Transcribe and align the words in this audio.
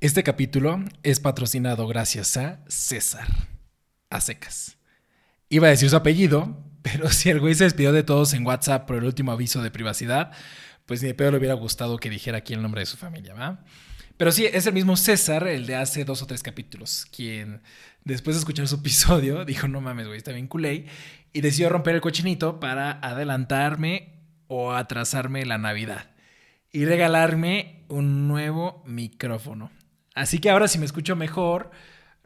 Este 0.00 0.22
capítulo 0.22 0.84
es 1.02 1.18
patrocinado 1.18 1.88
gracias 1.88 2.36
a 2.36 2.60
César, 2.68 3.26
a 4.10 4.20
secas. 4.20 4.78
Iba 5.48 5.66
a 5.66 5.70
decir 5.70 5.90
su 5.90 5.96
apellido, 5.96 6.56
pero 6.82 7.10
si 7.10 7.30
el 7.30 7.40
güey 7.40 7.56
se 7.56 7.64
despidió 7.64 7.92
de 7.92 8.04
todos 8.04 8.32
en 8.32 8.46
WhatsApp 8.46 8.86
por 8.86 8.96
el 8.96 9.02
último 9.02 9.32
aviso 9.32 9.60
de 9.60 9.72
privacidad, 9.72 10.30
pues 10.86 11.02
ni 11.02 11.08
de 11.08 11.14
pedo 11.14 11.32
le 11.32 11.38
hubiera 11.38 11.54
gustado 11.54 11.96
que 11.96 12.10
dijera 12.10 12.38
aquí 12.38 12.54
el 12.54 12.62
nombre 12.62 12.82
de 12.82 12.86
su 12.86 12.96
familia, 12.96 13.34
¿va? 13.34 13.64
Pero 14.16 14.30
sí, 14.30 14.46
es 14.46 14.68
el 14.68 14.74
mismo 14.74 14.96
César, 14.96 15.48
el 15.48 15.66
de 15.66 15.74
hace 15.74 16.04
dos 16.04 16.22
o 16.22 16.28
tres 16.28 16.44
capítulos, 16.44 17.04
quien 17.10 17.60
después 18.04 18.36
de 18.36 18.38
escuchar 18.38 18.68
su 18.68 18.76
episodio 18.76 19.44
dijo, 19.46 19.66
no 19.66 19.80
mames, 19.80 20.06
güey, 20.06 20.18
está 20.18 20.30
bien 20.30 20.46
culé, 20.46 20.86
y 21.32 21.40
decidió 21.40 21.70
romper 21.70 21.96
el 21.96 22.00
cochinito 22.00 22.60
para 22.60 23.00
adelantarme 23.00 24.14
o 24.46 24.74
atrasarme 24.74 25.44
la 25.44 25.58
Navidad 25.58 26.12
y 26.70 26.84
regalarme 26.84 27.84
un 27.88 28.28
nuevo 28.28 28.84
micrófono. 28.86 29.72
Así 30.18 30.40
que 30.40 30.50
ahora 30.50 30.66
si 30.66 30.78
me 30.78 30.84
escucho 30.84 31.14
mejor, 31.14 31.70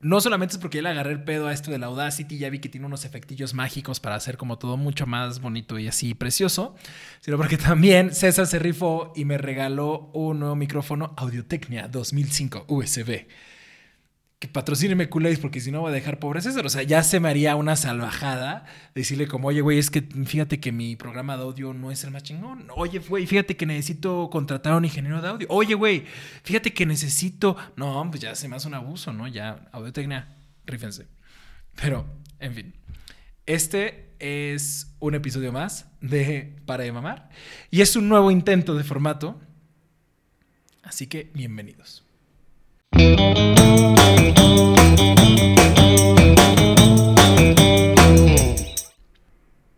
no 0.00 0.20
solamente 0.20 0.54
es 0.54 0.58
porque 0.58 0.78
ya 0.78 0.82
le 0.82 0.88
agarré 0.88 1.12
el 1.12 1.22
pedo 1.22 1.46
a 1.46 1.52
esto 1.52 1.70
de 1.70 1.78
la 1.78 1.86
Audacity, 1.86 2.38
ya 2.38 2.48
vi 2.48 2.58
que 2.58 2.68
tiene 2.68 2.86
unos 2.86 3.04
efectillos 3.04 3.52
mágicos 3.52 4.00
para 4.00 4.14
hacer 4.14 4.38
como 4.38 4.58
todo 4.58 4.76
mucho 4.78 5.06
más 5.06 5.40
bonito 5.40 5.78
y 5.78 5.88
así 5.88 6.14
precioso, 6.14 6.74
sino 7.20 7.36
porque 7.36 7.58
también 7.58 8.14
César 8.14 8.46
se 8.46 8.58
rifó 8.58 9.12
y 9.14 9.26
me 9.26 9.36
regaló 9.36 10.10
un 10.14 10.40
nuevo 10.40 10.56
micrófono 10.56 11.12
Audiotecnia 11.16 11.86
2005 11.86 12.64
USB 12.68 13.26
que 14.42 14.48
patrocíneme 14.48 15.08
culés 15.08 15.38
porque 15.38 15.60
si 15.60 15.70
no 15.70 15.82
voy 15.82 15.92
a 15.92 15.94
dejar 15.94 16.18
pobre 16.18 16.40
César. 16.40 16.66
O 16.66 16.68
sea, 16.68 16.82
ya 16.82 17.04
se 17.04 17.20
me 17.20 17.28
haría 17.28 17.54
una 17.54 17.76
salvajada 17.76 18.64
decirle 18.92 19.28
como, 19.28 19.46
oye, 19.46 19.60
güey, 19.60 19.78
es 19.78 19.88
que 19.88 20.02
fíjate 20.02 20.58
que 20.58 20.72
mi 20.72 20.96
programa 20.96 21.36
de 21.36 21.44
audio 21.44 21.72
no 21.72 21.92
es 21.92 22.02
el 22.02 22.10
más 22.10 22.24
chingón. 22.24 22.66
Oye, 22.74 22.98
güey, 22.98 23.24
fíjate 23.28 23.56
que 23.56 23.66
necesito 23.66 24.28
contratar 24.32 24.72
a 24.72 24.78
un 24.78 24.84
ingeniero 24.84 25.22
de 25.22 25.28
audio. 25.28 25.46
Oye, 25.48 25.74
güey, 25.74 26.06
fíjate 26.42 26.74
que 26.74 26.84
necesito... 26.86 27.56
No, 27.76 28.04
pues 28.10 28.20
ya 28.20 28.34
se 28.34 28.48
me 28.48 28.56
hace 28.56 28.66
un 28.66 28.74
abuso, 28.74 29.12
¿no? 29.12 29.28
Ya, 29.28 29.68
audiotecnia, 29.70 30.34
rífense. 30.66 31.06
Pero, 31.80 32.04
en 32.40 32.52
fin. 32.52 32.74
Este 33.46 34.16
es 34.18 34.92
un 34.98 35.14
episodio 35.14 35.52
más 35.52 35.86
de 36.00 36.56
Para 36.66 36.82
de 36.82 36.90
Mamar. 36.90 37.30
Y 37.70 37.80
es 37.80 37.94
un 37.94 38.08
nuevo 38.08 38.32
intento 38.32 38.74
de 38.74 38.82
formato. 38.82 39.40
Así 40.82 41.06
que, 41.06 41.30
bienvenidos. 41.32 42.04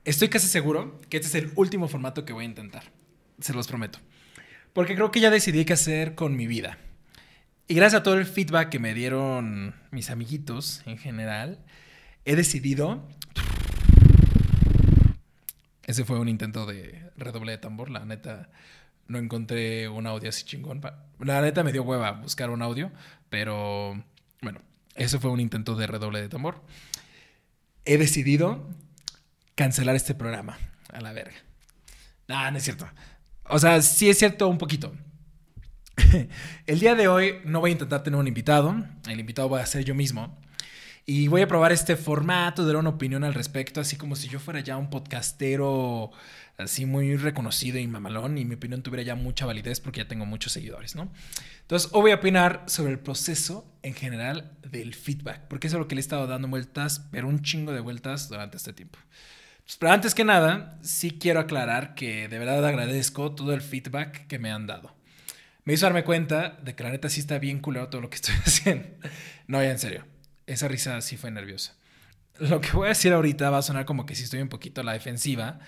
Estoy 0.04 0.28
casi 0.28 0.48
seguro 0.48 1.00
que 1.08 1.16
este 1.16 1.28
es 1.28 1.34
el 1.34 1.52
último 1.56 1.88
formato 1.88 2.24
que 2.24 2.32
voy 2.32 2.44
a 2.44 2.48
intentar. 2.48 2.84
Se 3.40 3.52
los 3.52 3.66
prometo. 3.66 3.98
Porque 4.72 4.94
creo 4.94 5.10
que 5.10 5.20
ya 5.20 5.30
decidí 5.30 5.64
qué 5.64 5.72
hacer 5.72 6.14
con 6.14 6.36
mi 6.36 6.46
vida. 6.46 6.78
Y 7.66 7.74
gracias 7.74 8.00
a 8.00 8.02
todo 8.02 8.14
el 8.14 8.26
feedback 8.26 8.68
que 8.68 8.78
me 8.78 8.94
dieron 8.94 9.74
mis 9.90 10.10
amiguitos 10.10 10.82
en 10.86 10.98
general, 10.98 11.64
he 12.24 12.36
decidido... 12.36 13.08
Ese 15.84 16.04
fue 16.04 16.18
un 16.18 16.28
intento 16.28 16.64
de 16.66 17.10
redoble 17.16 17.52
de 17.52 17.58
tambor, 17.58 17.90
la 17.90 18.04
neta 18.04 18.50
no 19.08 19.18
encontré 19.18 19.88
un 19.88 20.06
audio 20.06 20.28
así 20.28 20.44
chingón. 20.44 20.80
La 21.20 21.40
neta 21.40 21.62
me 21.62 21.72
dio 21.72 21.82
hueva 21.82 22.12
buscar 22.12 22.50
un 22.50 22.62
audio, 22.62 22.90
pero 23.28 24.02
bueno, 24.42 24.60
ese 24.94 25.18
fue 25.18 25.30
un 25.30 25.40
intento 25.40 25.74
de 25.74 25.86
redoble 25.86 26.20
de 26.20 26.28
tambor. 26.28 26.62
He 27.84 27.98
decidido 27.98 28.66
cancelar 29.54 29.96
este 29.96 30.14
programa. 30.14 30.58
A 30.92 31.00
la 31.00 31.12
verga. 31.12 31.34
No, 32.28 32.50
no 32.50 32.56
es 32.56 32.62
cierto. 32.62 32.88
O 33.48 33.58
sea, 33.58 33.82
sí 33.82 34.08
es 34.08 34.18
cierto 34.18 34.48
un 34.48 34.58
poquito. 34.58 34.94
El 36.66 36.78
día 36.78 36.94
de 36.94 37.08
hoy 37.08 37.40
no 37.44 37.60
voy 37.60 37.70
a 37.70 37.72
intentar 37.72 38.02
tener 38.02 38.18
un 38.18 38.28
invitado. 38.28 38.76
El 39.08 39.18
invitado 39.18 39.48
voy 39.48 39.60
a 39.60 39.66
ser 39.66 39.84
yo 39.84 39.94
mismo. 39.94 40.38
Y 41.06 41.28
voy 41.28 41.42
a 41.42 41.48
probar 41.48 41.70
este 41.70 41.96
formato, 41.96 42.64
dar 42.64 42.76
una 42.76 42.88
opinión 42.88 43.24
al 43.24 43.34
respecto, 43.34 43.80
así 43.80 43.96
como 43.96 44.16
si 44.16 44.28
yo 44.28 44.40
fuera 44.40 44.60
ya 44.60 44.78
un 44.78 44.88
podcastero 44.88 46.10
así 46.56 46.86
muy 46.86 47.16
reconocido 47.16 47.78
y 47.78 47.86
mamalón 47.86 48.38
y 48.38 48.44
mi 48.46 48.54
opinión 48.54 48.82
tuviera 48.82 49.02
ya 49.02 49.14
mucha 49.14 49.44
validez 49.44 49.80
porque 49.80 50.00
ya 50.00 50.08
tengo 50.08 50.24
muchos 50.24 50.52
seguidores, 50.52 50.94
¿no? 50.96 51.12
Entonces, 51.60 51.90
hoy 51.92 52.02
voy 52.02 52.10
a 52.12 52.16
opinar 52.16 52.64
sobre 52.68 52.92
el 52.92 52.98
proceso 52.98 53.70
en 53.82 53.92
general 53.92 54.56
del 54.62 54.94
feedback, 54.94 55.42
porque 55.48 55.66
eso 55.66 55.76
es 55.76 55.80
lo 55.80 55.88
que 55.88 55.94
le 55.94 55.98
he 55.98 56.00
estado 56.00 56.26
dando 56.26 56.48
vueltas, 56.48 57.06
pero 57.10 57.28
un 57.28 57.42
chingo 57.42 57.72
de 57.72 57.80
vueltas 57.80 58.30
durante 58.30 58.56
este 58.56 58.72
tiempo. 58.72 58.98
pero 59.78 59.92
antes 59.92 60.14
que 60.14 60.24
nada, 60.24 60.78
sí 60.82 61.18
quiero 61.20 61.40
aclarar 61.40 61.94
que 61.94 62.28
de 62.28 62.38
verdad 62.38 62.64
agradezco 62.64 63.34
todo 63.34 63.52
el 63.52 63.60
feedback 63.60 64.26
que 64.26 64.38
me 64.38 64.50
han 64.50 64.66
dado. 64.66 64.94
Me 65.64 65.74
hizo 65.74 65.84
darme 65.84 66.04
cuenta 66.04 66.58
de 66.62 66.74
que 66.74 66.82
la 66.82 66.90
neta 66.90 67.10
sí 67.10 67.20
está 67.20 67.38
bien 67.38 67.60
culero 67.60 67.88
todo 67.88 68.00
lo 68.00 68.08
que 68.10 68.16
estoy 68.16 68.34
haciendo. 68.46 68.88
No, 69.48 69.62
ya 69.62 69.70
en 69.70 69.78
serio 69.78 70.13
esa 70.46 70.68
risa 70.68 71.00
sí 71.00 71.16
fue 71.16 71.30
nerviosa. 71.30 71.76
Lo 72.38 72.60
que 72.60 72.72
voy 72.72 72.86
a 72.86 72.88
decir 72.88 73.12
ahorita 73.12 73.50
va 73.50 73.58
a 73.58 73.62
sonar 73.62 73.84
como 73.84 74.06
que 74.06 74.14
sí 74.14 74.24
estoy 74.24 74.40
un 74.40 74.48
poquito 74.48 74.80
a 74.80 74.84
la 74.84 74.92
defensiva, 74.92 75.60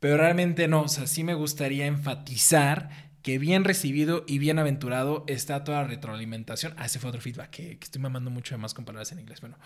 pero 0.00 0.16
realmente 0.16 0.66
no, 0.66 0.82
o 0.82 0.88
sea, 0.88 1.06
sí 1.06 1.22
me 1.22 1.34
gustaría 1.34 1.86
enfatizar 1.86 3.12
que 3.22 3.38
bien 3.38 3.62
recibido 3.64 4.24
y 4.26 4.38
bien 4.38 4.58
aventurado 4.58 5.24
está 5.28 5.62
toda 5.62 5.82
la 5.82 5.88
retroalimentación. 5.88 6.74
Ah, 6.76 6.86
ese 6.86 6.98
fue 6.98 7.10
otro 7.10 7.20
feedback, 7.20 7.50
que, 7.50 7.78
estoy 7.80 8.02
mamando 8.02 8.30
mucho 8.30 8.54
de 8.54 8.58
más 8.58 8.74
con 8.74 8.84
palabras 8.84 9.12
en 9.12 9.20
inglés. 9.20 9.40
Bueno, 9.40 9.58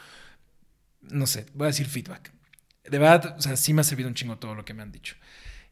no 1.00 1.26
sé, 1.26 1.46
voy 1.54 1.64
a 1.64 1.68
decir 1.68 1.86
feedback. 1.86 2.32
De 2.84 2.98
verdad, 2.98 3.34
o 3.38 3.42
sea, 3.42 3.56
sí 3.56 3.72
me 3.72 3.80
ha 3.80 3.84
servido 3.84 4.08
un 4.08 4.14
chingo 4.14 4.38
todo 4.38 4.54
lo 4.54 4.64
que 4.64 4.74
me 4.74 4.82
han 4.82 4.92
dicho. 4.92 5.16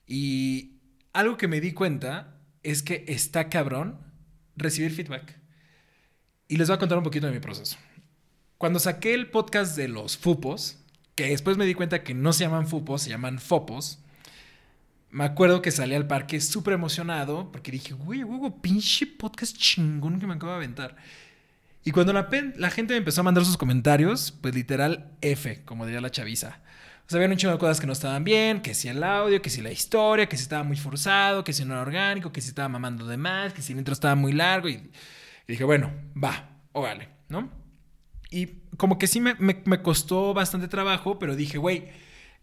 Y 0.06 0.80
algo 1.12 1.36
que 1.36 1.46
me 1.46 1.60
di 1.60 1.72
cuenta 1.72 2.38
es 2.62 2.82
que 2.82 3.04
está 3.06 3.50
cabrón 3.50 4.00
recibir 4.56 4.92
feedback. 4.92 5.38
Y 6.48 6.56
les 6.56 6.68
voy 6.68 6.76
a 6.76 6.78
contar 6.78 6.98
un 6.98 7.04
poquito 7.04 7.26
de 7.26 7.32
mi 7.32 7.40
proceso. 7.40 7.76
Cuando 8.64 8.80
saqué 8.80 9.12
el 9.12 9.26
podcast 9.26 9.76
de 9.76 9.88
los 9.88 10.16
Fupos, 10.16 10.78
que 11.16 11.28
después 11.28 11.58
me 11.58 11.66
di 11.66 11.74
cuenta 11.74 12.02
que 12.02 12.14
no 12.14 12.32
se 12.32 12.44
llaman 12.44 12.66
Fupos, 12.66 13.02
se 13.02 13.10
llaman 13.10 13.38
Fopos, 13.38 13.98
me 15.10 15.24
acuerdo 15.24 15.60
que 15.60 15.70
salí 15.70 15.94
al 15.94 16.06
parque 16.06 16.40
súper 16.40 16.72
emocionado 16.72 17.52
porque 17.52 17.70
dije, 17.70 17.92
güey, 17.92 18.22
güey, 18.22 18.50
pinche 18.62 19.06
podcast 19.06 19.54
chingón 19.54 20.18
que 20.18 20.26
me 20.26 20.32
acabo 20.32 20.52
de 20.52 20.56
aventar. 20.56 20.96
Y 21.84 21.90
cuando 21.90 22.14
la, 22.14 22.70
gente 22.70 22.94
me 22.94 22.96
empezó 22.96 23.20
a 23.20 23.24
mandar 23.24 23.44
sus 23.44 23.58
comentarios, 23.58 24.32
pues 24.40 24.54
literal 24.54 25.10
F, 25.20 25.62
como 25.66 25.84
diría 25.84 26.00
la 26.00 26.10
chaviza. 26.10 26.62
O 27.06 27.10
sea, 27.10 27.18
había 27.18 27.28
un 27.28 27.36
chingo 27.36 27.52
de 27.52 27.58
cosas 27.58 27.80
que 27.80 27.86
no 27.86 27.92
estaban 27.92 28.24
bien, 28.24 28.62
que 28.62 28.72
si 28.72 28.88
el 28.88 29.04
audio, 29.04 29.42
que 29.42 29.50
si 29.50 29.60
la 29.60 29.72
historia, 29.72 30.26
que 30.26 30.38
si 30.38 30.44
estaba 30.44 30.62
muy 30.62 30.78
forzado, 30.78 31.44
que 31.44 31.52
si 31.52 31.66
no 31.66 31.74
era 31.74 31.82
orgánico, 31.82 32.32
que 32.32 32.40
si 32.40 32.48
estaba 32.48 32.70
mamando 32.70 33.06
de 33.06 33.18
más, 33.18 33.52
que 33.52 33.60
si 33.60 33.74
el 33.74 33.78
intro 33.80 33.92
estaba 33.92 34.14
muy 34.14 34.32
largo. 34.32 34.70
Y, 34.70 34.72
y 34.76 34.90
dije, 35.48 35.64
bueno, 35.64 35.92
va, 36.16 36.48
órale, 36.72 37.10
¿no? 37.28 37.62
Y 38.34 38.62
como 38.78 38.98
que 38.98 39.06
sí 39.06 39.20
me, 39.20 39.36
me, 39.38 39.82
costó 39.82 40.34
bastante 40.34 40.66
trabajo, 40.66 41.20
pero 41.20 41.36
dije, 41.36 41.56
güey, 41.56 41.84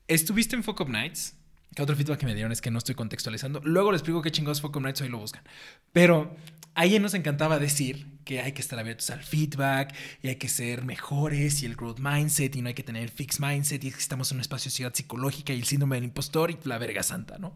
¿estuviste 0.08 0.56
en 0.56 0.64
Focus 0.64 0.88
Nights? 0.88 1.36
Que 1.76 1.84
otro 1.84 1.98
feedback 1.98 2.18
que 2.18 2.26
me 2.26 2.34
dieron 2.34 2.54
es 2.54 2.62
que 2.62 2.72
no 2.72 2.78
estoy 2.78 2.96
contextualizando. 2.96 3.60
Luego 3.66 3.92
les 3.92 4.00
explico 4.00 4.22
qué 4.22 4.32
chingados 4.32 4.62
Focus 4.62 4.82
Nights, 4.82 5.02
hoy 5.02 5.10
lo 5.10 5.18
buscan. 5.18 5.44
Pero 5.92 6.34
ahí 6.76 6.98
nos 6.98 7.14
encantaba 7.14 7.60
decir 7.60 8.08
que 8.24 8.40
hay 8.40 8.54
que 8.54 8.62
estar 8.62 8.80
abiertos 8.80 9.10
al 9.10 9.22
feedback 9.22 9.94
y 10.24 10.30
hay 10.30 10.38
que 10.38 10.48
ser 10.48 10.86
mejores 10.86 11.62
y 11.62 11.66
el 11.66 11.76
growth 11.76 12.00
mindset 12.00 12.56
y 12.56 12.62
no 12.62 12.70
hay 12.70 12.74
que 12.74 12.84
tener 12.84 13.04
el 13.04 13.10
fixed 13.10 13.46
mindset 13.46 13.84
y 13.84 13.92
que 13.92 14.00
estamos 14.00 14.32
en 14.32 14.38
un 14.38 14.42
espacio 14.42 14.70
de 14.70 14.76
ciudad 14.76 14.94
psicológica 14.94 15.52
y 15.52 15.60
el 15.60 15.66
síndrome 15.66 15.98
del 15.98 16.06
impostor 16.06 16.52
y 16.52 16.58
la 16.64 16.78
verga 16.78 17.04
santa, 17.04 17.38
¿no? 17.38 17.54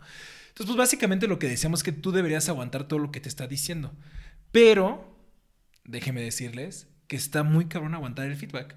Entonces, 0.49 0.65
pues 0.65 0.75
básicamente 0.75 1.27
lo 1.27 1.39
que 1.39 1.47
decíamos 1.47 1.79
es 1.79 1.83
que 1.85 1.93
tú 1.93 2.11
deberías 2.11 2.49
aguantar 2.49 2.85
todo 2.85 2.99
lo 2.99 3.13
que 3.13 3.21
te 3.21 3.29
está 3.29 3.47
diciendo. 3.47 3.93
Pero, 4.51 5.17
déjeme 5.85 6.21
decirles 6.21 6.89
que 7.07 7.15
está 7.15 7.43
muy 7.43 7.65
cabrón 7.65 7.93
aguantar 7.93 8.27
el 8.27 8.35
feedback. 8.35 8.75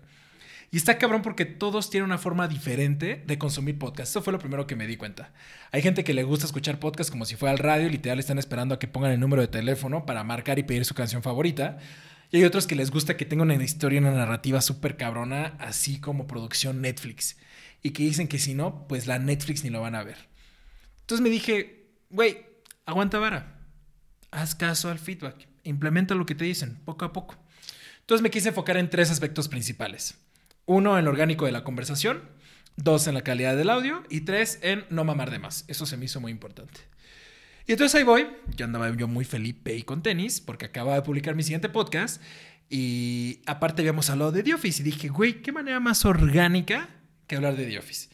Y 0.70 0.76
está 0.76 0.98
cabrón 0.98 1.22
porque 1.22 1.46
todos 1.46 1.88
tienen 1.88 2.04
una 2.04 2.18
forma 2.18 2.46
diferente 2.46 3.22
de 3.26 3.38
consumir 3.38 3.78
podcast. 3.78 4.10
Eso 4.10 4.22
fue 4.22 4.34
lo 4.34 4.38
primero 4.38 4.66
que 4.66 4.76
me 4.76 4.86
di 4.86 4.98
cuenta. 4.98 5.32
Hay 5.72 5.80
gente 5.80 6.04
que 6.04 6.12
le 6.12 6.24
gusta 6.24 6.44
escuchar 6.44 6.78
podcast 6.78 7.10
como 7.10 7.24
si 7.24 7.36
fuera 7.36 7.52
al 7.52 7.58
radio 7.58 7.88
literal 7.88 8.18
están 8.18 8.38
esperando 8.38 8.74
a 8.74 8.78
que 8.78 8.86
pongan 8.86 9.12
el 9.12 9.20
número 9.20 9.40
de 9.40 9.48
teléfono 9.48 10.04
para 10.04 10.24
marcar 10.24 10.58
y 10.58 10.64
pedir 10.64 10.84
su 10.84 10.94
canción 10.94 11.22
favorita. 11.22 11.78
Y 12.30 12.36
hay 12.36 12.44
otros 12.44 12.66
que 12.66 12.74
les 12.74 12.90
gusta 12.90 13.16
que 13.16 13.24
tenga 13.24 13.44
una 13.44 13.54
historia, 13.54 14.00
una 14.00 14.10
narrativa 14.10 14.60
súper 14.60 14.98
cabrona, 14.98 15.56
así 15.58 16.00
como 16.00 16.26
producción 16.26 16.82
Netflix. 16.82 17.38
Y 17.82 17.90
que 17.90 18.02
dicen 18.02 18.28
que 18.28 18.38
si 18.38 18.52
no, 18.52 18.86
pues 18.88 19.06
la 19.06 19.18
Netflix 19.18 19.64
ni 19.64 19.70
lo 19.70 19.80
van 19.80 19.94
a 19.94 20.04
ver. 20.04 20.28
Entonces 21.00 21.22
me 21.22 21.30
dije, 21.30 21.86
güey, 22.10 22.44
aguanta 22.84 23.18
vara. 23.18 23.58
Haz 24.30 24.54
caso 24.54 24.90
al 24.90 24.98
feedback. 24.98 25.48
Implementa 25.64 26.14
lo 26.14 26.26
que 26.26 26.34
te 26.34 26.44
dicen, 26.44 26.78
poco 26.84 27.06
a 27.06 27.12
poco. 27.14 27.36
Entonces 28.08 28.22
me 28.22 28.30
quise 28.30 28.48
enfocar 28.48 28.78
en 28.78 28.88
tres 28.88 29.10
aspectos 29.10 29.48
principales. 29.48 30.16
Uno, 30.64 30.98
en 30.98 31.04
lo 31.04 31.10
orgánico 31.10 31.44
de 31.44 31.52
la 31.52 31.62
conversación. 31.62 32.22
Dos, 32.74 33.06
en 33.06 33.12
la 33.12 33.20
calidad 33.20 33.54
del 33.54 33.68
audio. 33.68 34.02
Y 34.08 34.22
tres, 34.22 34.60
en 34.62 34.86
no 34.88 35.04
mamar 35.04 35.30
de 35.30 35.38
más. 35.38 35.66
Eso 35.68 35.84
se 35.84 35.98
me 35.98 36.06
hizo 36.06 36.18
muy 36.18 36.32
importante. 36.32 36.80
Y 37.66 37.72
entonces 37.72 37.96
ahí 37.96 38.04
voy. 38.04 38.26
Ya 38.56 38.64
andaba 38.64 38.90
yo 38.96 39.08
muy 39.08 39.26
feliz 39.26 39.56
y 39.66 39.82
con 39.82 40.02
tenis 40.02 40.40
porque 40.40 40.64
acababa 40.64 40.96
de 40.96 41.02
publicar 41.02 41.34
mi 41.34 41.42
siguiente 41.42 41.68
podcast. 41.68 42.22
Y 42.70 43.42
aparte 43.44 43.82
habíamos 43.82 44.08
hablado 44.08 44.32
de 44.32 44.42
The 44.42 44.54
Office. 44.54 44.80
Y 44.80 44.86
dije, 44.86 45.08
güey, 45.08 45.42
qué 45.42 45.52
manera 45.52 45.78
más 45.78 46.06
orgánica 46.06 46.88
que 47.26 47.36
hablar 47.36 47.56
de 47.56 47.66
The 47.66 47.78
Office. 47.78 48.08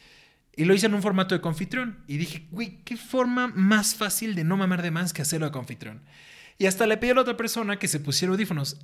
Y 0.57 0.65
lo 0.65 0.73
hice 0.73 0.87
en 0.87 0.93
un 0.93 1.03
formato 1.03 1.35
de 1.35 1.39
confitrión. 1.39 2.03
Y 2.05 2.17
dije, 2.17 2.49
güey, 2.51 2.83
qué 2.83 2.97
forma 2.97 3.47
más 3.47 3.95
fácil 3.95 4.35
de 4.35 4.43
no 4.43 4.57
mamar 4.57 4.81
de 4.81 4.91
más 4.91 5.13
que 5.13 5.21
hacerlo 5.21 5.45
de 5.45 5.53
confitrión. 5.53 6.01
Y 6.57 6.65
hasta 6.65 6.85
le 6.85 6.97
pedí 6.97 7.11
a 7.11 7.13
la 7.13 7.21
otra 7.21 7.37
persona 7.37 7.79
que 7.79 7.87
se 7.87 8.01
pusiera 8.01 8.33
audífonos 8.33 8.77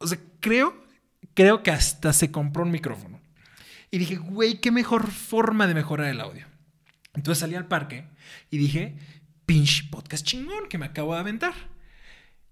O 0.00 0.06
sea, 0.06 0.18
creo, 0.40 0.74
creo 1.34 1.62
que 1.62 1.70
hasta 1.70 2.12
se 2.12 2.32
compró 2.32 2.64
un 2.64 2.70
micrófono. 2.70 3.20
Y 3.90 3.98
dije, 3.98 4.16
güey, 4.16 4.60
qué 4.60 4.70
mejor 4.70 5.10
forma 5.10 5.66
de 5.66 5.74
mejorar 5.74 6.08
el 6.08 6.20
audio. 6.20 6.46
Entonces 7.14 7.40
salí 7.40 7.54
al 7.54 7.68
parque 7.68 8.06
y 8.50 8.58
dije, 8.58 8.96
pinche 9.46 9.84
podcast 9.90 10.24
chingón 10.24 10.68
que 10.68 10.78
me 10.78 10.86
acabo 10.86 11.14
de 11.14 11.20
aventar. 11.20 11.54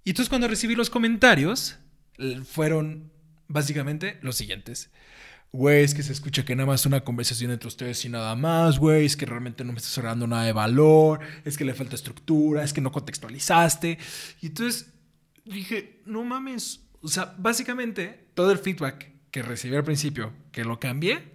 Y 0.05 0.11
entonces 0.11 0.29
cuando 0.29 0.49
recibí 0.49 0.75
los 0.75 0.91
comentarios, 0.91 1.79
fueron 2.45 3.11
básicamente 3.47 4.19
los 4.21 4.37
siguientes. 4.37 4.91
Güey, 5.51 5.85
es 5.85 5.95
que 5.95 6.03
se 6.03 6.13
escucha 6.13 6.45
que 6.45 6.55
nada 6.55 6.67
más 6.67 6.85
una 6.85 7.01
conversación 7.01 7.51
entre 7.51 7.69
ustedes 7.69 8.05
y 8.05 8.11
nada 8.11 8.37
más, 8.37 8.79
güey, 8.79 9.07
es 9.07 9.17
que 9.17 9.25
realmente 9.25 9.65
no 9.65 9.73
me 9.73 9.79
estás 9.79 9.97
agregando 9.97 10.27
nada 10.27 10.45
de 10.45 10.53
valor, 10.53 11.21
es 11.45 11.57
que 11.57 11.65
le 11.65 11.73
falta 11.73 11.95
estructura, 11.95 12.63
es 12.63 12.75
que 12.75 12.83
no 12.83 12.93
contextualizaste. 12.93 13.99
Y 14.43 14.49
entonces 14.49 14.93
dije, 15.47 16.03
no 16.05 16.23
mames, 16.25 16.81
o 17.03 17.09
sea, 17.09 17.35
básicamente 17.39 18.29
todo 18.35 18.53
el 18.53 18.59
feedback 18.59 19.13
que 19.31 19.43
recibí 19.43 19.77
al 19.77 19.85
principio, 19.85 20.33
que 20.53 20.65
lo 20.65 20.81
cambié, 20.81 21.33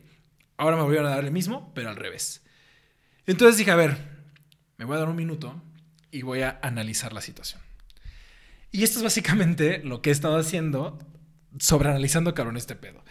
ahora 0.57 0.75
me 0.77 0.83
voy 0.83 0.97
a 0.97 1.03
dar 1.03 1.23
el 1.23 1.31
mismo, 1.31 1.71
pero 1.73 1.89
al 1.89 1.95
revés. 1.95 2.43
Entonces 3.25 3.57
dije, 3.57 3.71
a 3.71 3.75
ver, 3.75 3.97
me 4.77 4.85
voy 4.85 4.95
a 4.95 4.99
dar 4.99 5.09
un 5.09 5.15
minuto 5.15 5.61
y 6.11 6.21
voy 6.21 6.41
a 6.41 6.59
analizar 6.61 7.13
la 7.13 7.21
situación. 7.21 7.61
Y 8.71 8.83
esto 8.83 8.99
es 8.99 9.03
básicamente 9.03 9.79
lo 9.83 10.01
que 10.01 10.09
he 10.09 10.13
estado 10.13 10.37
haciendo 10.37 10.99
sobre 11.59 11.89
analizando 11.89 12.33
cabrón 12.33 12.57
este 12.57 12.75
pedo. 12.75 13.03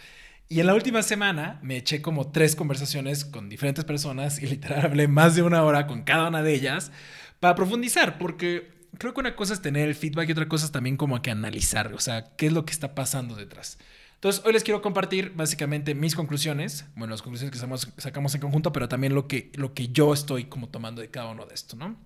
Y 0.49 0.59
en 0.59 0.67
la 0.67 0.75
última 0.75 1.01
semana 1.01 1.59
me 1.63 1.77
eché 1.77 2.01
como 2.01 2.31
tres 2.31 2.55
conversaciones 2.55 3.25
con 3.25 3.49
diferentes 3.49 3.85
personas 3.85 4.41
y 4.41 4.47
literal 4.47 4.85
hablé 4.85 5.07
más 5.07 5.35
de 5.35 5.41
una 5.41 5.63
hora 5.63 5.87
con 5.87 6.03
cada 6.03 6.27
una 6.27 6.43
de 6.43 6.53
ellas 6.53 6.91
para 7.39 7.55
profundizar, 7.55 8.17
porque 8.17 8.72
creo 8.97 9.13
que 9.13 9.19
una 9.19 9.35
cosa 9.35 9.53
es 9.53 9.61
tener 9.61 9.87
el 9.87 9.95
feedback 9.95 10.29
y 10.29 10.31
otra 10.31 10.47
cosa 10.47 10.65
es 10.65 10.71
también 10.71 10.97
como 10.97 11.21
que 11.21 11.31
analizar, 11.31 11.93
o 11.93 11.99
sea, 11.99 12.35
qué 12.35 12.47
es 12.47 12.53
lo 12.53 12.65
que 12.65 12.71
está 12.71 12.95
pasando 12.95 13.35
detrás. 13.35 13.77
Entonces, 14.15 14.41
hoy 14.45 14.53
les 14.53 14.63
quiero 14.63 14.81
compartir 14.81 15.33
básicamente 15.35 15.95
mis 15.95 16.15
conclusiones, 16.15 16.85
bueno, 16.95 17.11
las 17.11 17.21
conclusiones 17.21 17.51
que 17.51 17.57
sacamos, 18.01 18.35
en 18.35 18.41
conjunto, 18.41 18.71
pero 18.71 18.87
también 18.87 19.13
lo 19.13 19.27
que, 19.27 19.51
lo 19.55 19.73
que 19.73 19.89
yo 19.89 20.13
estoy 20.13 20.45
como 20.45 20.69
tomando 20.69 21.01
de 21.01 21.09
cada 21.09 21.29
uno 21.31 21.45
de 21.45 21.53
esto, 21.53 21.75
¿no? 21.75 21.97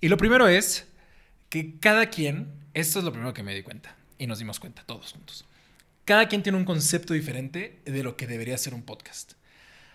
Y 0.00 0.08
lo 0.08 0.16
primero 0.16 0.48
es 0.48 0.88
que 1.48 1.78
cada 1.78 2.06
quien, 2.06 2.48
esto 2.74 2.98
es 2.98 3.04
lo 3.04 3.12
primero 3.12 3.32
que 3.32 3.44
me 3.44 3.54
di 3.54 3.62
cuenta, 3.62 3.94
y 4.18 4.26
nos 4.26 4.40
dimos 4.40 4.58
cuenta 4.58 4.82
todos 4.84 5.12
juntos, 5.12 5.44
cada 6.04 6.26
quien 6.26 6.42
tiene 6.42 6.58
un 6.58 6.64
concepto 6.64 7.14
diferente 7.14 7.80
de 7.84 8.02
lo 8.02 8.16
que 8.16 8.26
debería 8.26 8.58
ser 8.58 8.74
un 8.74 8.82
podcast. 8.82 9.34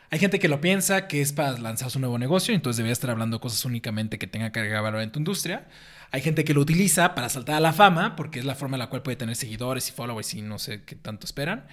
Hay 0.10 0.20
gente 0.20 0.40
que 0.40 0.48
lo 0.48 0.62
piensa 0.62 1.08
que 1.08 1.22
es 1.22 1.34
para 1.34 1.58
lanzar 1.58 1.92
su 1.92 2.00
nuevo 2.00 2.18
negocio, 2.18 2.54
entonces 2.54 2.78
debería 2.78 2.94
estar 2.94 3.10
hablando 3.10 3.42
cosas 3.42 3.66
únicamente 3.66 4.18
que 4.18 4.28
tenga 4.28 4.52
que 4.52 4.60
agregar 4.60 4.82
valor 4.82 5.02
en 5.02 5.12
tu 5.12 5.20
industria. 5.20 5.68
Hay 6.12 6.22
gente 6.22 6.46
que 6.46 6.54
lo 6.54 6.62
utiliza 6.62 7.14
para 7.14 7.28
saltar 7.28 7.56
a 7.56 7.60
la 7.60 7.74
fama, 7.74 8.16
porque 8.16 8.40
es 8.40 8.46
la 8.46 8.56
forma 8.56 8.78
en 8.78 8.80
la 8.80 8.88
cual 8.88 9.04
puede 9.04 9.18
tener 9.18 9.36
seguidores 9.36 9.90
y 9.90 9.92
followers 9.92 10.34
y 10.34 10.42
no 10.42 10.60
sé 10.60 10.84
qué 10.84 10.96
tanto 10.96 11.26
esperan. 11.26 11.68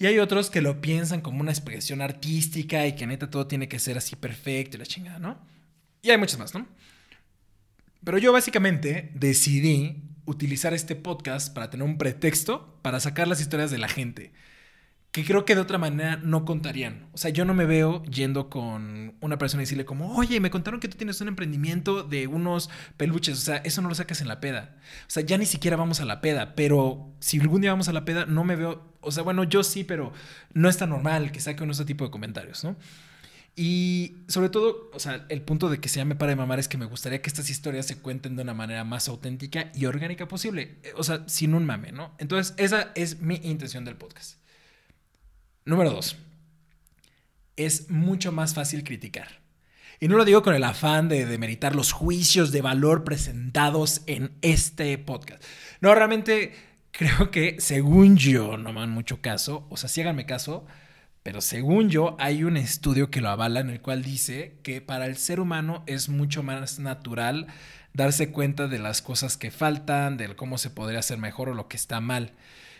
Y 0.00 0.06
hay 0.06 0.18
otros 0.18 0.50
que 0.50 0.62
lo 0.62 0.80
piensan 0.80 1.20
como 1.20 1.40
una 1.40 1.52
expresión 1.52 2.00
artística 2.00 2.86
y 2.86 2.96
que 2.96 3.06
neta 3.06 3.30
todo 3.30 3.46
tiene 3.46 3.68
que 3.68 3.78
ser 3.78 3.98
así 3.98 4.16
perfecto 4.16 4.76
y 4.76 4.80
la 4.80 4.86
chingada, 4.86 5.20
¿no? 5.20 5.38
Y 6.02 6.10
hay 6.10 6.18
muchos 6.18 6.38
más, 6.40 6.52
¿no? 6.54 6.66
Pero 8.02 8.18
yo 8.18 8.32
básicamente 8.32 9.12
decidí 9.14 10.02
utilizar 10.24 10.74
este 10.74 10.96
podcast 10.96 11.54
para 11.54 11.70
tener 11.70 11.86
un 11.86 11.98
pretexto 11.98 12.78
para 12.82 12.98
sacar 12.98 13.28
las 13.28 13.40
historias 13.40 13.70
de 13.70 13.78
la 13.78 13.88
gente 13.88 14.32
que 15.12 15.24
creo 15.24 15.44
que 15.44 15.56
de 15.56 15.60
otra 15.60 15.78
manera 15.78 16.16
no 16.16 16.44
contarían. 16.44 17.08
O 17.12 17.18
sea, 17.18 17.30
yo 17.30 17.44
no 17.44 17.52
me 17.52 17.66
veo 17.66 18.02
yendo 18.04 18.48
con 18.48 19.14
una 19.20 19.38
persona 19.38 19.62
y 19.62 19.64
decirle 19.64 19.84
como, 19.84 20.14
oye, 20.16 20.38
me 20.38 20.50
contaron 20.50 20.78
que 20.78 20.88
tú 20.88 20.96
tienes 20.96 21.20
un 21.20 21.28
emprendimiento 21.28 22.04
de 22.04 22.28
unos 22.28 22.70
peluches. 22.96 23.38
O 23.38 23.40
sea, 23.40 23.56
eso 23.58 23.82
no 23.82 23.88
lo 23.88 23.94
sacas 23.94 24.20
en 24.20 24.28
la 24.28 24.40
peda. 24.40 24.76
O 25.02 25.10
sea, 25.10 25.24
ya 25.24 25.36
ni 25.36 25.46
siquiera 25.46 25.76
vamos 25.76 26.00
a 26.00 26.04
la 26.04 26.20
peda, 26.20 26.54
pero 26.54 27.12
si 27.18 27.40
algún 27.40 27.60
día 27.60 27.72
vamos 27.72 27.88
a 27.88 27.92
la 27.92 28.04
peda, 28.04 28.24
no 28.26 28.44
me 28.44 28.54
veo, 28.54 28.94
o 29.00 29.10
sea, 29.10 29.24
bueno, 29.24 29.42
yo 29.44 29.64
sí, 29.64 29.82
pero 29.82 30.12
no 30.54 30.68
es 30.68 30.76
tan 30.76 30.90
normal 30.90 31.32
que 31.32 31.40
saque 31.40 31.64
uno 31.64 31.72
ese 31.72 31.84
tipo 31.84 32.04
de 32.04 32.10
comentarios, 32.10 32.62
¿no? 32.62 32.76
Y 33.56 34.18
sobre 34.28 34.48
todo, 34.48 34.90
o 34.94 35.00
sea, 35.00 35.26
el 35.28 35.42
punto 35.42 35.68
de 35.68 35.80
que 35.80 35.88
se 35.88 35.98
llame 35.98 36.14
para 36.14 36.30
de 36.30 36.36
mamar 36.36 36.60
es 36.60 36.68
que 36.68 36.78
me 36.78 36.86
gustaría 36.86 37.20
que 37.20 37.28
estas 37.28 37.50
historias 37.50 37.84
se 37.86 37.98
cuenten 37.98 38.36
de 38.36 38.42
una 38.42 38.54
manera 38.54 38.84
más 38.84 39.08
auténtica 39.08 39.72
y 39.74 39.86
orgánica 39.86 40.28
posible. 40.28 40.78
O 40.96 41.02
sea, 41.02 41.24
sin 41.28 41.54
un 41.54 41.66
mame, 41.66 41.90
¿no? 41.90 42.14
Entonces, 42.18 42.54
esa 42.58 42.92
es 42.94 43.20
mi 43.20 43.40
intención 43.42 43.84
del 43.84 43.96
podcast. 43.96 44.39
Número 45.64 45.90
dos, 45.90 46.16
es 47.56 47.90
mucho 47.90 48.32
más 48.32 48.54
fácil 48.54 48.84
criticar. 48.84 49.40
Y 50.00 50.08
no 50.08 50.16
lo 50.16 50.24
digo 50.24 50.42
con 50.42 50.54
el 50.54 50.64
afán 50.64 51.08
de 51.08 51.26
demeritar 51.26 51.76
los 51.76 51.92
juicios 51.92 52.52
de 52.52 52.62
valor 52.62 53.04
presentados 53.04 54.00
en 54.06 54.32
este 54.40 54.96
podcast. 54.96 55.44
No, 55.80 55.94
realmente 55.94 56.54
creo 56.90 57.30
que, 57.30 57.60
según 57.60 58.16
yo, 58.16 58.56
no 58.56 58.72
me 58.72 58.80
dan 58.80 58.90
mucho 58.90 59.20
caso, 59.20 59.66
o 59.68 59.76
sea, 59.76 59.90
sí 59.90 60.00
háganme 60.00 60.24
caso, 60.24 60.64
pero 61.22 61.42
según 61.42 61.90
yo, 61.90 62.16
hay 62.18 62.44
un 62.44 62.56
estudio 62.56 63.10
que 63.10 63.20
lo 63.20 63.28
avala 63.28 63.60
en 63.60 63.68
el 63.68 63.82
cual 63.82 64.02
dice 64.02 64.56
que 64.62 64.80
para 64.80 65.04
el 65.04 65.18
ser 65.18 65.38
humano 65.38 65.84
es 65.86 66.08
mucho 66.08 66.42
más 66.42 66.78
natural 66.78 67.46
darse 67.92 68.30
cuenta 68.32 68.68
de 68.68 68.78
las 68.78 69.02
cosas 69.02 69.36
que 69.36 69.50
faltan, 69.50 70.16
de 70.16 70.34
cómo 70.34 70.56
se 70.56 70.70
podría 70.70 71.00
hacer 71.00 71.18
mejor 71.18 71.50
o 71.50 71.54
lo 71.54 71.68
que 71.68 71.76
está 71.76 72.00
mal. 72.00 72.32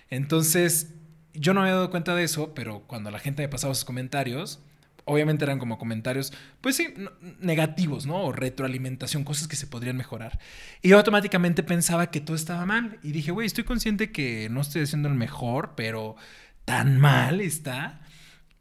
Entonces, 0.09 0.94
yo 1.35 1.55
no 1.55 1.61
me 1.61 1.69
había 1.69 1.77
dado 1.77 1.91
cuenta 1.91 2.15
de 2.15 2.25
eso, 2.25 2.55
pero 2.55 2.81
cuando 2.87 3.11
la 3.11 3.19
gente 3.19 3.43
me 3.43 3.49
pasaba 3.49 3.75
sus 3.75 3.85
comentarios, 3.85 4.61
obviamente 5.05 5.44
eran 5.44 5.59
como 5.59 5.79
comentarios, 5.79 6.32
pues 6.61 6.77
sí, 6.77 6.94
negativos, 7.41 8.06
¿no? 8.06 8.23
O 8.23 8.32
retroalimentación, 8.32 9.25
cosas 9.25 9.49
que 9.49 9.56
se 9.56 9.67
podrían 9.67 9.97
mejorar. 9.97 10.38
Y 10.82 10.91
yo 10.91 10.99
automáticamente 10.99 11.62
pensaba 11.62 12.11
que 12.11 12.21
todo 12.21 12.37
estaba 12.37 12.65
mal. 12.67 12.99
Y 13.03 13.12
dije, 13.12 13.32
güey, 13.32 13.47
estoy 13.47 13.65
consciente 13.65 14.12
que 14.12 14.49
no 14.50 14.61
estoy 14.61 14.82
haciendo 14.82 15.09
el 15.09 15.15
mejor, 15.15 15.75
pero 15.77 16.17
tan 16.65 17.00
mal 17.00 17.41
está. 17.41 18.00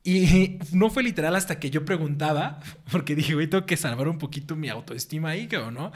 Y 0.04 0.58
no 0.72 0.90
fue 0.90 1.04
literal 1.04 1.36
hasta 1.36 1.60
que 1.60 1.70
yo 1.70 1.86
preguntaba, 1.86 2.60
porque 2.92 3.16
dije, 3.16 3.36
güey, 3.36 3.48
tengo 3.48 3.66
que 3.66 3.78
salvar 3.78 4.08
un 4.08 4.18
poquito 4.18 4.56
mi 4.56 4.70
autoestima 4.70 5.30
ahí, 5.30 5.48
¿no? 5.72 5.92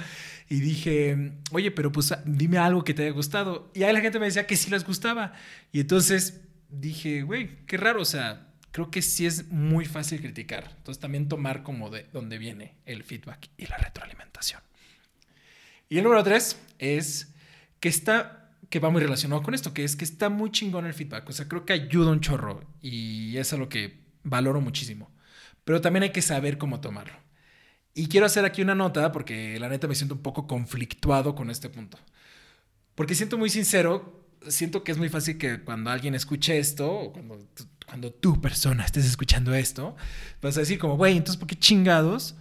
Y 0.49 0.59
dije, 0.59 1.33
oye, 1.51 1.71
pero 1.71 1.91
pues 1.91 2.13
dime 2.25 2.57
algo 2.57 2.83
que 2.83 2.93
te 2.93 3.03
haya 3.03 3.11
gustado. 3.11 3.71
Y 3.73 3.83
ahí 3.83 3.93
la 3.93 4.01
gente 4.01 4.19
me 4.19 4.25
decía 4.25 4.45
que 4.45 4.55
sí 4.55 4.69
les 4.69 4.85
gustaba. 4.85 5.33
Y 5.71 5.79
entonces 5.79 6.41
dije, 6.79 7.21
güey, 7.23 7.65
qué 7.65 7.77
raro, 7.77 8.01
o 8.01 8.05
sea, 8.05 8.53
creo 8.71 8.89
que 8.89 9.01
sí 9.01 9.25
es 9.25 9.49
muy 9.49 9.85
fácil 9.85 10.19
criticar. 10.19 10.73
Entonces 10.77 10.99
también 10.99 11.29
tomar 11.29 11.63
como 11.63 11.89
de 11.89 12.07
dónde 12.11 12.37
viene 12.37 12.75
el 12.85 13.03
feedback 13.03 13.49
y 13.57 13.67
la 13.67 13.77
retroalimentación. 13.77 14.61
Y 15.89 15.97
el 15.97 16.03
número 16.03 16.23
tres 16.23 16.59
es 16.79 17.33
que 17.79 17.89
está, 17.89 18.51
que 18.69 18.79
va 18.79 18.89
muy 18.89 19.01
relacionado 19.01 19.43
con 19.43 19.53
esto, 19.53 19.73
que 19.73 19.83
es 19.83 19.95
que 19.95 20.05
está 20.05 20.29
muy 20.29 20.51
chingón 20.51 20.85
el 20.85 20.93
feedback. 20.93 21.29
O 21.29 21.33
sea, 21.33 21.47
creo 21.47 21.65
que 21.65 21.73
ayuda 21.73 22.11
un 22.11 22.19
chorro 22.19 22.65
y 22.81 23.37
es 23.37 23.51
lo 23.53 23.69
que 23.69 24.01
valoro 24.23 24.59
muchísimo. 24.59 25.11
Pero 25.63 25.81
también 25.81 26.03
hay 26.03 26.11
que 26.11 26.21
saber 26.21 26.57
cómo 26.57 26.81
tomarlo. 26.81 27.13
Y 27.93 28.07
quiero 28.07 28.25
hacer 28.25 28.43
aquí 28.43 28.63
una 28.63 28.73
nota 28.73 29.11
porque 29.11 29.59
la 29.59 29.69
neta 29.69 29.87
me 29.87 29.93
siento 29.93 30.15
un 30.15 30.23
poco 30.23 30.47
conflictuado 30.47 31.35
con 31.35 31.51
este 31.51 31.69
punto. 31.69 31.99
Porque 32.95 33.13
siento 33.13 33.37
muy 33.37 33.51
sincero 33.51 34.22
siento 34.47 34.83
que 34.83 34.91
es 34.91 34.97
muy 34.97 35.09
fácil 35.09 35.37
que 35.37 35.61
cuando 35.61 35.89
alguien 35.89 36.15
escuche 36.15 36.57
esto, 36.57 36.91
o 36.91 37.13
cuando, 37.13 37.39
cuando 37.85 38.11
tú, 38.11 38.41
persona, 38.41 38.85
estés 38.85 39.05
escuchando 39.05 39.53
esto, 39.53 39.95
vas 40.41 40.57
a 40.57 40.61
decir 40.61 40.79
como, 40.79 40.97
güey, 40.97 41.17
entonces, 41.17 41.37
¿por 41.37 41.47
qué 41.47 41.55
chingados 41.55 42.35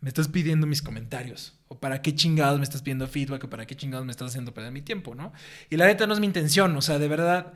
me 0.00 0.08
estás 0.08 0.28
pidiendo 0.28 0.66
mis 0.66 0.82
comentarios? 0.82 1.58
¿O 1.68 1.78
para 1.78 2.02
qué 2.02 2.14
chingados 2.14 2.58
me 2.58 2.64
estás 2.64 2.82
pidiendo 2.82 3.06
feedback? 3.06 3.44
¿O 3.44 3.50
para 3.50 3.66
qué 3.66 3.76
chingados 3.76 4.04
me 4.06 4.12
estás 4.12 4.30
haciendo 4.30 4.52
perder 4.54 4.72
mi 4.72 4.82
tiempo, 4.82 5.14
no? 5.14 5.32
Y 5.68 5.76
la 5.76 5.86
neta 5.86 6.06
no 6.06 6.14
es 6.14 6.20
mi 6.20 6.26
intención, 6.26 6.76
o 6.76 6.82
sea, 6.82 6.98
de 6.98 7.08
verdad, 7.08 7.52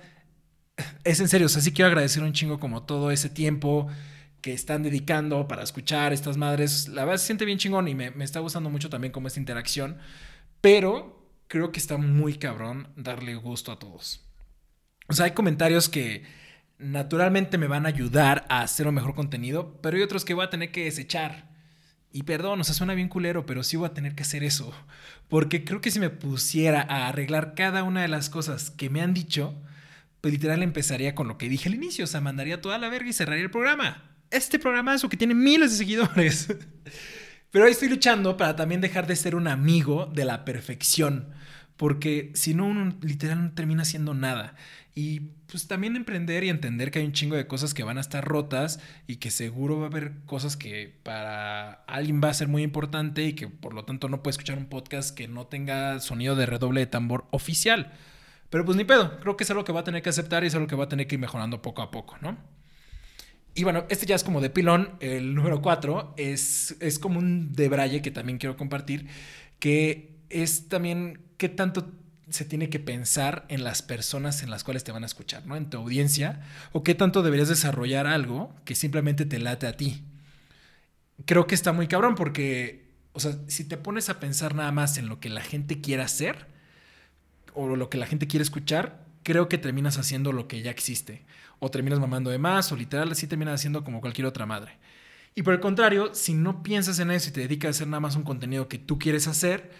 es 1.04 1.20
en 1.20 1.28
serio, 1.28 1.46
o 1.46 1.50
sea, 1.50 1.62
sí 1.62 1.72
quiero 1.72 1.88
agradecer 1.88 2.22
un 2.22 2.32
chingo 2.32 2.58
como 2.58 2.82
todo 2.84 3.10
ese 3.10 3.28
tiempo 3.28 3.88
que 4.40 4.52
están 4.52 4.82
dedicando 4.82 5.48
para 5.48 5.62
escuchar 5.62 6.12
estas 6.12 6.36
madres. 6.36 6.88
La 6.88 7.04
verdad 7.04 7.18
se 7.18 7.26
siente 7.26 7.46
bien 7.46 7.58
chingón 7.58 7.88
y 7.88 7.94
me, 7.94 8.10
me 8.10 8.24
está 8.24 8.40
gustando 8.40 8.68
mucho 8.68 8.90
también 8.90 9.10
como 9.10 9.26
esta 9.26 9.40
interacción, 9.40 9.96
pero 10.60 11.23
creo 11.54 11.70
que 11.70 11.78
está 11.78 11.98
muy 11.98 12.34
cabrón 12.34 12.88
darle 12.96 13.36
gusto 13.36 13.70
a 13.70 13.78
todos. 13.78 14.20
O 15.06 15.12
sea, 15.12 15.26
hay 15.26 15.30
comentarios 15.30 15.88
que 15.88 16.24
naturalmente 16.78 17.58
me 17.58 17.68
van 17.68 17.86
a 17.86 17.90
ayudar 17.90 18.44
a 18.48 18.62
hacer 18.62 18.88
un 18.88 18.96
mejor 18.96 19.14
contenido, 19.14 19.78
pero 19.80 19.96
hay 19.96 20.02
otros 20.02 20.24
que 20.24 20.34
voy 20.34 20.44
a 20.44 20.50
tener 20.50 20.72
que 20.72 20.82
desechar. 20.82 21.48
Y 22.10 22.24
perdón, 22.24 22.60
o 22.60 22.64
sea, 22.64 22.74
suena 22.74 22.94
bien 22.94 23.08
culero, 23.08 23.46
pero 23.46 23.62
sí 23.62 23.76
voy 23.76 23.86
a 23.86 23.94
tener 23.94 24.16
que 24.16 24.24
hacer 24.24 24.42
eso. 24.42 24.74
Porque 25.28 25.62
creo 25.62 25.80
que 25.80 25.92
si 25.92 26.00
me 26.00 26.10
pusiera 26.10 26.82
a 26.82 27.06
arreglar 27.06 27.54
cada 27.54 27.84
una 27.84 28.02
de 28.02 28.08
las 28.08 28.30
cosas 28.30 28.72
que 28.72 28.90
me 28.90 29.00
han 29.00 29.14
dicho, 29.14 29.54
pues 30.22 30.34
literal 30.34 30.60
empezaría 30.60 31.14
con 31.14 31.28
lo 31.28 31.38
que 31.38 31.48
dije 31.48 31.68
al 31.68 31.76
inicio, 31.76 32.02
o 32.02 32.08
sea, 32.08 32.20
mandaría 32.20 32.60
toda 32.60 32.78
la 32.78 32.88
verga 32.88 33.10
y 33.10 33.12
cerraría 33.12 33.44
el 33.44 33.52
programa. 33.52 34.10
Este 34.32 34.58
programazo 34.58 35.08
que 35.08 35.16
tiene 35.16 35.36
miles 35.36 35.70
de 35.70 35.76
seguidores. 35.76 36.48
Pero 37.54 37.66
ahí 37.66 37.70
estoy 37.70 37.88
luchando 37.88 38.36
para 38.36 38.56
también 38.56 38.80
dejar 38.80 39.06
de 39.06 39.14
ser 39.14 39.36
un 39.36 39.46
amigo 39.46 40.10
de 40.12 40.24
la 40.24 40.44
perfección. 40.44 41.28
Porque 41.76 42.32
si 42.34 42.52
no, 42.52 42.66
uno 42.66 42.96
literal 43.00 43.44
no 43.44 43.52
termina 43.52 43.82
haciendo 43.82 44.12
nada. 44.12 44.56
Y 44.92 45.20
pues 45.46 45.68
también 45.68 45.94
emprender 45.94 46.42
y 46.42 46.48
entender 46.48 46.90
que 46.90 46.98
hay 46.98 47.04
un 47.04 47.12
chingo 47.12 47.36
de 47.36 47.46
cosas 47.46 47.72
que 47.72 47.84
van 47.84 47.96
a 47.96 48.00
estar 48.00 48.24
rotas 48.24 48.80
y 49.06 49.18
que 49.18 49.30
seguro 49.30 49.78
va 49.78 49.84
a 49.84 49.86
haber 49.86 50.14
cosas 50.26 50.56
que 50.56 50.98
para 51.04 51.74
alguien 51.86 52.20
va 52.20 52.30
a 52.30 52.34
ser 52.34 52.48
muy 52.48 52.64
importante 52.64 53.22
y 53.22 53.34
que 53.34 53.46
por 53.46 53.72
lo 53.72 53.84
tanto 53.84 54.08
no 54.08 54.20
puede 54.20 54.32
escuchar 54.32 54.58
un 54.58 54.66
podcast 54.66 55.16
que 55.16 55.28
no 55.28 55.46
tenga 55.46 56.00
sonido 56.00 56.34
de 56.34 56.46
redoble 56.46 56.80
de 56.80 56.86
tambor 56.86 57.26
oficial. 57.30 57.92
Pero 58.50 58.64
pues 58.64 58.76
ni 58.76 58.82
pedo, 58.82 59.20
creo 59.20 59.36
que 59.36 59.44
es 59.44 59.50
algo 59.50 59.62
que 59.62 59.70
va 59.70 59.82
a 59.82 59.84
tener 59.84 60.02
que 60.02 60.08
aceptar 60.08 60.42
y 60.42 60.48
es 60.48 60.56
algo 60.56 60.66
que 60.66 60.74
va 60.74 60.86
a 60.86 60.88
tener 60.88 61.06
que 61.06 61.14
ir 61.14 61.20
mejorando 61.20 61.62
poco 61.62 61.82
a 61.82 61.92
poco, 61.92 62.16
¿no? 62.20 62.36
Y 63.54 63.62
bueno, 63.62 63.84
este 63.88 64.06
ya 64.06 64.16
es 64.16 64.24
como 64.24 64.40
de 64.40 64.50
pilón. 64.50 64.96
El 65.00 65.34
número 65.34 65.62
4 65.62 66.14
es, 66.16 66.76
es 66.80 66.98
como 66.98 67.18
un 67.18 67.52
debraye 67.52 68.02
que 68.02 68.10
también 68.10 68.38
quiero 68.38 68.56
compartir, 68.56 69.06
que 69.60 70.16
es 70.28 70.68
también 70.68 71.20
qué 71.36 71.48
tanto 71.48 71.92
se 72.30 72.44
tiene 72.44 72.68
que 72.68 72.80
pensar 72.80 73.44
en 73.48 73.62
las 73.62 73.82
personas 73.82 74.42
en 74.42 74.50
las 74.50 74.64
cuales 74.64 74.82
te 74.82 74.92
van 74.92 75.04
a 75.04 75.06
escuchar, 75.06 75.46
¿no? 75.46 75.56
En 75.56 75.70
tu 75.70 75.76
audiencia, 75.76 76.42
o 76.72 76.82
qué 76.82 76.94
tanto 76.94 77.22
deberías 77.22 77.48
desarrollar 77.48 78.06
algo 78.06 78.54
que 78.64 78.74
simplemente 78.74 79.26
te 79.26 79.38
late 79.38 79.66
a 79.66 79.76
ti. 79.76 80.02
Creo 81.26 81.46
que 81.46 81.54
está 81.54 81.72
muy 81.72 81.86
cabrón 81.86 82.14
porque, 82.16 82.88
o 83.12 83.20
sea, 83.20 83.38
si 83.46 83.64
te 83.64 83.76
pones 83.76 84.08
a 84.08 84.18
pensar 84.20 84.54
nada 84.54 84.72
más 84.72 84.98
en 84.98 85.08
lo 85.08 85.20
que 85.20 85.28
la 85.28 85.42
gente 85.42 85.80
quiere 85.80 86.02
hacer 86.02 86.46
o 87.52 87.76
lo 87.76 87.88
que 87.88 87.98
la 87.98 88.06
gente 88.06 88.26
quiere 88.26 88.42
escuchar, 88.42 89.03
creo 89.24 89.48
que 89.48 89.58
terminas 89.58 89.98
haciendo 89.98 90.30
lo 90.30 90.46
que 90.46 90.62
ya 90.62 90.70
existe. 90.70 91.24
O 91.58 91.70
terminas 91.70 91.98
mamando 91.98 92.30
de 92.30 92.38
más, 92.38 92.70
o 92.70 92.76
literal 92.76 93.10
así 93.10 93.26
terminas 93.26 93.54
haciendo 93.54 93.82
como 93.82 94.00
cualquier 94.00 94.26
otra 94.26 94.46
madre. 94.46 94.78
Y 95.34 95.42
por 95.42 95.54
el 95.54 95.60
contrario, 95.60 96.14
si 96.14 96.34
no 96.34 96.62
piensas 96.62 97.00
en 97.00 97.10
eso 97.10 97.30
y 97.30 97.32
te 97.32 97.40
dedicas 97.40 97.68
a 97.68 97.70
hacer 97.70 97.88
nada 97.88 98.00
más 98.00 98.14
un 98.14 98.22
contenido 98.22 98.68
que 98.68 98.78
tú 98.78 98.98
quieres 98.98 99.26
hacer, 99.26 99.72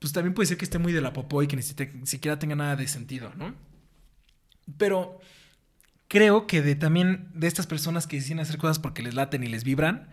pues 0.00 0.12
también 0.12 0.34
puede 0.34 0.48
ser 0.48 0.56
que 0.56 0.64
esté 0.64 0.78
muy 0.78 0.92
de 0.92 1.00
la 1.00 1.12
popó 1.12 1.42
y 1.42 1.46
que 1.46 1.56
ni 1.56 1.62
siquiera 1.62 2.38
tenga 2.40 2.56
nada 2.56 2.74
de 2.74 2.88
sentido, 2.88 3.32
¿no? 3.36 3.54
Pero 4.76 5.20
creo 6.08 6.46
que 6.46 6.62
de 6.62 6.74
también 6.74 7.30
de 7.34 7.46
estas 7.46 7.66
personas 7.66 8.06
que 8.06 8.16
deciden 8.16 8.40
hacer 8.40 8.58
cosas 8.58 8.80
porque 8.80 9.02
les 9.02 9.14
laten 9.14 9.44
y 9.44 9.46
les 9.46 9.62
vibran, 9.62 10.10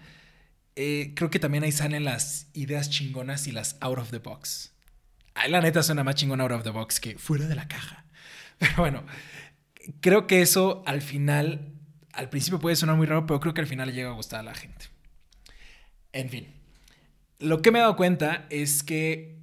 eh, 0.76 1.14
creo 1.16 1.30
que 1.30 1.40
también 1.40 1.64
ahí 1.64 1.72
salen 1.72 2.04
las 2.04 2.48
ideas 2.54 2.90
chingonas 2.90 3.48
y 3.48 3.52
las 3.52 3.78
out 3.82 3.98
of 3.98 4.12
the 4.12 4.20
box. 4.20 4.74
Ahí 5.34 5.50
la 5.50 5.62
neta 5.62 5.82
suena 5.82 6.04
más 6.04 6.16
chingona 6.16 6.44
out 6.44 6.52
of 6.52 6.64
the 6.64 6.70
box 6.70 7.00
que 7.00 7.18
fuera 7.18 7.48
de 7.48 7.56
la 7.56 7.68
caja. 7.68 8.06
Pero 8.60 8.76
bueno, 8.78 9.04
creo 10.02 10.28
que 10.28 10.42
eso 10.42 10.84
al 10.86 11.02
final, 11.02 11.74
al 12.14 12.30
principio 12.30 12.60
puede 12.60 12.76
sonar 12.76 12.96
muy 12.96 13.08
raro, 13.08 13.26
pero 13.26 13.40
creo 13.40 13.54
que 13.54 13.62
al 13.62 13.68
final 13.68 13.92
llega 13.94 14.10
a 14.10 14.14
gustar 14.14 14.42
a 14.42 14.44
la 14.44 14.54
gente. 14.54 14.86
En 16.14 16.30
fin, 16.30 16.48
lo 17.40 17.62
que 17.62 17.72
me 17.72 17.80
he 17.80 17.82
dado 17.82 17.96
cuenta 17.96 18.46
es 18.50 18.84
que 18.84 19.40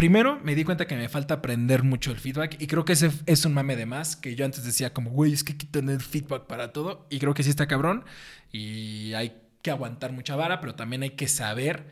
Primero, 0.00 0.40
me 0.42 0.54
di 0.54 0.64
cuenta 0.64 0.86
que 0.86 0.96
me 0.96 1.10
falta 1.10 1.34
aprender 1.34 1.82
mucho 1.82 2.10
el 2.10 2.18
feedback 2.18 2.56
y 2.58 2.68
creo 2.68 2.86
que 2.86 2.94
ese 2.94 3.10
es 3.26 3.44
un 3.44 3.52
mame 3.52 3.76
de 3.76 3.84
más, 3.84 4.16
que 4.16 4.34
yo 4.34 4.46
antes 4.46 4.64
decía 4.64 4.94
como, 4.94 5.10
güey, 5.10 5.34
es 5.34 5.44
que 5.44 5.52
hay 5.52 5.58
que 5.58 5.66
tener 5.66 6.00
feedback 6.00 6.46
para 6.46 6.72
todo 6.72 7.06
y 7.10 7.18
creo 7.18 7.34
que 7.34 7.42
sí 7.42 7.50
está 7.50 7.66
cabrón 7.66 8.06
y 8.50 9.12
hay 9.12 9.34
que 9.60 9.70
aguantar 9.70 10.12
mucha 10.12 10.36
vara, 10.36 10.60
pero 10.60 10.74
también 10.74 11.02
hay 11.02 11.10
que 11.10 11.28
saber 11.28 11.84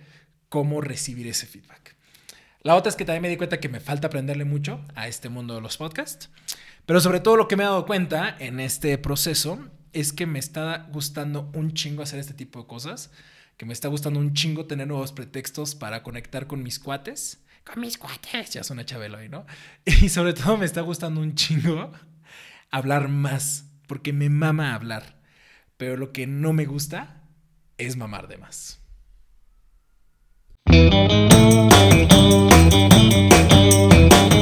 cómo 0.49 0.81
recibir 0.81 1.27
ese 1.27 1.47
feedback. 1.47 1.97
La 2.63 2.75
otra 2.75 2.91
es 2.91 2.97
que 2.97 3.05
también 3.05 3.23
me 3.23 3.29
di 3.29 3.37
cuenta 3.37 3.61
que 3.61 3.69
me 3.69 3.81
falta 3.81 4.09
aprenderle 4.09 4.45
mucho 4.45 4.85
a 4.95 5.09
este 5.09 5.29
mundo 5.29 5.55
de 5.55 5.61
los 5.61 5.77
podcasts, 5.77 6.31
pero 6.87 7.01
sobre 7.01 7.21
todo 7.21 7.37
lo 7.37 7.49
que 7.49 7.57
me 7.57 7.63
he 7.63 7.67
dado 7.67 7.87
cuenta 7.87 8.37
en 8.39 8.61
este 8.61 8.99
proceso 8.99 9.59
es 9.93 10.13
que 10.13 10.27
me 10.27 10.39
está 10.39 10.89
gustando 10.91 11.51
un 11.55 11.73
chingo 11.73 12.03
hacer 12.03 12.19
este 12.19 12.35
tipo 12.35 12.61
de 12.61 12.67
cosas, 12.67 13.11
que 13.57 13.67
me 13.67 13.73
está 13.73 13.89
gustando 13.89 14.21
un 14.21 14.35
chingo 14.35 14.67
tener 14.67 14.87
nuevos 14.87 15.13
pretextos 15.13 15.75
para 15.75 16.03
conectar 16.03 16.47
con 16.47 16.63
mis 16.63 16.79
cuates 16.79 17.45
con 17.69 17.81
mis 17.81 17.99
cuates. 17.99 18.51
Ya 18.51 18.65
suena 18.65 18.85
Chabelo 18.85 19.19
ahí, 19.19 19.29
¿no? 19.29 19.47
Y 19.85 20.09
sobre 20.09 20.33
todo 20.33 20.57
me 20.57 20.65
está 20.65 20.81
gustando 20.81 21.21
un 21.21 21.35
chingo 21.35 21.93
hablar 22.71 23.09
más, 23.09 23.71
porque 23.87 24.13
me 24.13 24.29
mama 24.29 24.75
hablar. 24.75 25.21
Pero 25.77 25.97
lo 25.97 26.13
que 26.13 26.27
no 26.27 26.53
me 26.53 26.65
gusta 26.65 27.23
es 27.77 27.97
mamar 27.97 28.27
de 28.29 28.39
más. 28.39 28.81
Thank 30.71 30.93
you. 34.33 34.38